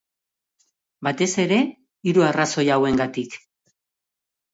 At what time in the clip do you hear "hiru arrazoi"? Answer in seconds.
2.11-2.65